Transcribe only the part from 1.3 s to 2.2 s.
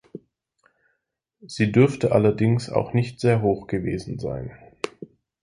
Sie dürfte